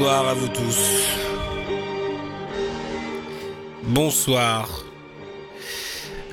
[0.00, 0.78] Bonsoir à vous tous.
[3.82, 4.84] Bonsoir.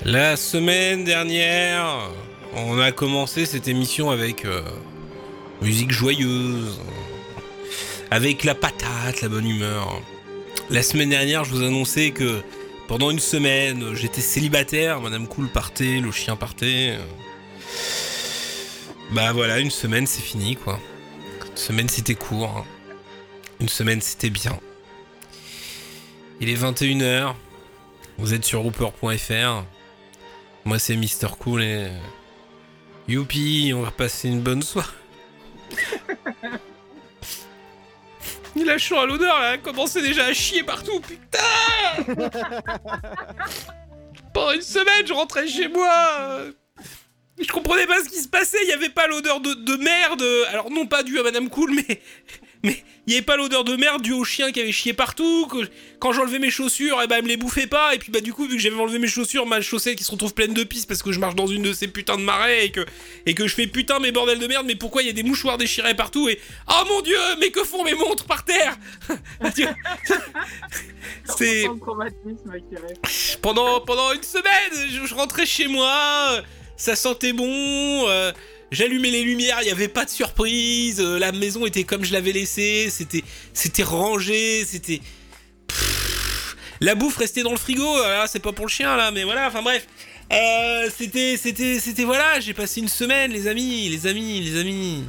[0.05, 2.09] La semaine dernière,
[2.55, 4.61] on a commencé cette émission avec euh,
[5.61, 6.79] musique joyeuse,
[8.09, 10.01] avec la patate, la bonne humeur.
[10.69, 12.41] La semaine dernière, je vous annonçais que
[12.87, 16.97] pendant une semaine, j'étais célibataire, Madame Cool partait, le chien partait.
[19.11, 20.79] Bah voilà, une semaine c'est fini quoi.
[21.51, 22.59] Une semaine c'était court.
[22.59, 22.76] hein.
[23.59, 24.59] Une semaine c'était bien.
[26.39, 27.33] Il est 21h.
[28.17, 29.63] Vous êtes sur Rooper.fr.
[30.65, 31.87] Moi c'est Mister Cool et.
[33.07, 34.91] Youpi, on va passer une bonne soirée.
[38.55, 41.37] Il a chaud à l'odeur là, commencé déjà à chier partout, putain
[44.33, 45.93] Pendant une semaine, je rentrais chez moi.
[46.21, 46.51] euh,
[47.39, 50.23] Je comprenais pas ce qui se passait, il y avait pas l'odeur de, de merde.
[50.49, 52.01] Alors non pas dû à Madame Cool, mais
[52.63, 55.47] mais il y avait pas l'odeur de merde due au chien qui avait chié partout.
[55.47, 57.95] Que, quand j'enlevais mes chaussures, eh ben elle me les bouffait pas.
[57.95, 60.11] Et puis bah du coup vu que j'avais enlevé mes chaussures, ma chaussette qui se
[60.11, 62.65] retrouve pleine de pisse parce que je marche dans une de ces putains de marais
[62.65, 62.85] et que
[63.25, 64.65] et que je fais putain mes bordels de merde.
[64.65, 67.63] Mais pourquoi il y a des mouchoirs déchirés partout et oh mon dieu, mais que
[67.63, 68.77] font mes montres par terre?
[71.25, 71.67] C'est
[73.41, 76.41] pendant, pendant une semaine, je, je rentrais chez moi, euh,
[76.75, 77.47] ça sentait bon,
[78.09, 78.31] euh,
[78.71, 82.13] j'allumais les lumières, il n'y avait pas de surprise, euh, la maison était comme je
[82.13, 85.01] l'avais laissée, c'était, c'était rangé, c'était...
[86.79, 89.47] La bouffe restait dans le frigo, là, c'est pas pour le chien là, mais voilà,
[89.47, 89.87] enfin bref.
[90.31, 95.03] Euh, c'était, c'était, c'était voilà, j'ai passé une semaine, les amis, les amis, les amis.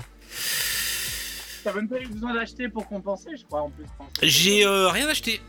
[1.64, 3.84] T'as même pas eu besoin d'acheter pour compenser, je crois, en plus.
[4.22, 5.40] J'ai euh, rien acheté.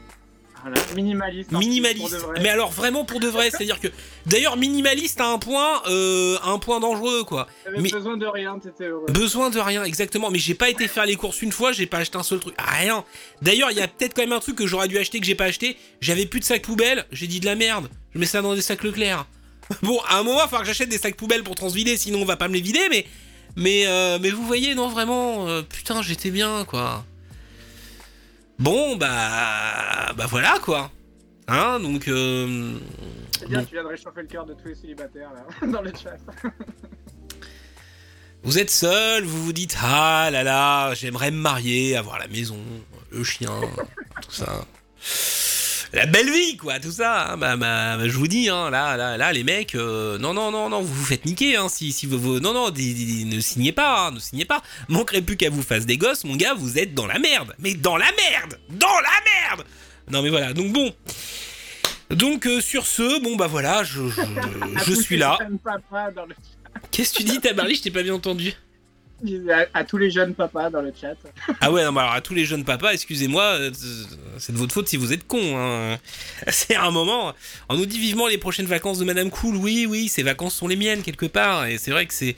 [0.61, 1.49] Voilà, minimaliste.
[1.49, 2.17] plus, minimaliste.
[2.41, 3.87] Mais alors vraiment pour de vrai, c'est-à-dire que
[4.25, 7.47] d'ailleurs minimaliste à un point, euh, un point dangereux quoi.
[7.77, 9.05] Mais- besoin de rien, t'étais heureux.
[9.09, 10.31] Besoin de rien, exactement.
[10.31, 12.55] Mais j'ai pas été faire les courses une fois, j'ai pas acheté un seul truc.
[12.57, 13.03] Rien.
[13.41, 15.35] D'ailleurs, il y a peut-être quand même un truc que j'aurais dû acheter que j'ai
[15.35, 15.77] pas acheté.
[16.01, 17.89] J'avais plus de sacs poubelles, j'ai dit de la merde.
[18.13, 19.25] Je mets ça dans des sacs Leclerc.
[19.83, 22.21] Bon, à un moment, il va falloir que j'achète des sacs poubelles pour transvider, sinon
[22.21, 23.05] on va pas me les vider, mais.
[23.55, 27.03] Mais, euh, mais vous voyez, non, vraiment, euh, putain, j'étais bien, quoi.
[28.59, 30.11] Bon, bah.
[30.15, 30.91] Bah voilà, quoi.
[31.47, 32.07] Hein, donc.
[32.07, 32.77] euh,
[33.37, 33.65] C'est bien, bon.
[33.65, 36.17] tu viens de réchauffer le cœur de tous les célibataires, là, dans le chat.
[38.43, 42.55] Vous êtes seul, vous vous dites ah là là, j'aimerais me marier, avoir la maison,
[43.11, 43.51] le chien,
[44.21, 44.63] tout ça.
[45.91, 47.31] La belle vie, quoi, tout ça.
[47.31, 47.37] hein.
[47.37, 50.51] Bah, bah, bah, je vous dis, hein, là, là, là, les mecs, euh, non, non,
[50.51, 53.71] non, non, vous vous faites niquer, hein, si, si vous, vous- non, non, ne signez
[53.71, 54.61] pas, hein, ne signez pas.
[54.87, 57.55] Manquerait plus qu'à vous fasse des gosses, mon gars, vous êtes dans la merde.
[57.57, 59.65] Mais dans la merde, dans la merde.
[60.11, 60.93] Non, mais voilà, donc bon.
[62.11, 64.01] Donc euh, sur ce, bon bah voilà, je,
[65.01, 65.37] suis là.
[66.91, 68.53] Qu'est-ce que tu dis, Tabarly Je t'ai pas bien entendu.
[69.73, 71.15] À, tous les jeunes papas dans le chat.
[71.59, 73.71] Ah ouais, non, bah alors à tous les jeunes papas, excusez-moi, euh,
[74.37, 75.57] c'est de votre faute si vous êtes cons.
[75.57, 75.97] Hein.
[76.47, 77.33] C'est un moment.
[77.67, 79.57] On nous dit vivement les prochaines vacances de Madame Cool.
[79.57, 81.65] Oui, oui, ces vacances sont les miennes quelque part.
[81.65, 82.37] Et c'est vrai que c'est.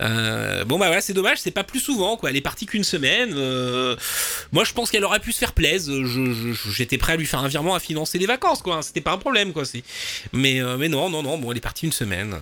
[0.00, 2.30] euh, Bon bah voilà, c'est dommage, c'est pas plus souvent quoi.
[2.30, 3.32] Elle est partie qu'une semaine.
[3.36, 3.94] euh,
[4.52, 5.94] Moi je pense qu'elle aurait pu se faire plaisir.
[6.70, 8.82] J'étais prêt à lui faire un virement à financer les vacances quoi.
[8.82, 9.62] C'était pas un problème quoi.
[10.32, 11.38] Mais, mais non, non, non.
[11.38, 12.36] Bon, elle est partie une semaine.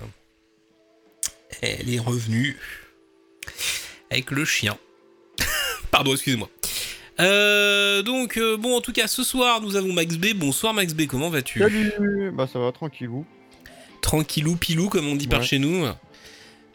[1.60, 2.56] Elle est revenue
[4.14, 4.76] avec le chien.
[5.90, 6.48] Pardon, excusez-moi.
[7.20, 10.26] Euh, donc, euh, bon, en tout cas, ce soir, nous avons Max B.
[10.34, 13.24] Bonsoir, Max B, comment vas-tu Salut Bah ça va, tranquillou.
[14.00, 15.86] Tranquillou, pilou, comme on dit par chez nous.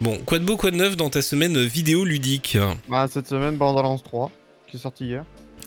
[0.02, 2.58] Bon, quoi de beau, quoi de neuf dans ta semaine vidéo ludique
[2.88, 4.32] Bah cette semaine, Borderlands 3,
[4.70, 5.26] qui est sorti hier.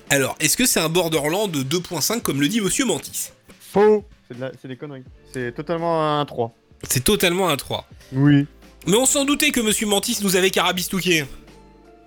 [0.08, 4.40] Alors, est-ce que c'est un Borderland 2.5 comme le dit Monsieur Mantis Faux C'est de
[4.42, 5.04] la- c'est des conneries.
[5.32, 6.54] C'est totalement un 3.
[6.88, 7.86] C'est totalement un 3.
[8.12, 8.46] Oui.
[8.86, 11.24] Mais on s'en doutait que Monsieur Mantis nous avait carabistouqué.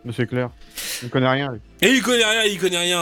[0.05, 0.49] Mais c'est clair.
[1.01, 1.53] Il connaît rien.
[1.81, 2.93] Et il connaît rien, il connaît rien.